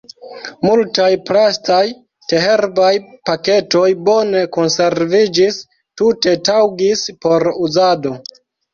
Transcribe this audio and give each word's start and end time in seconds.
Multaj 0.67 1.09
plastaj 1.29 1.81
teherbaj 2.33 2.89
paketoj 3.33 3.85
bone 4.09 4.43
konserviĝis, 4.59 5.63
tute 6.03 6.37
taŭgis 6.53 7.09
por 7.25 7.51
uzado. 7.57 8.21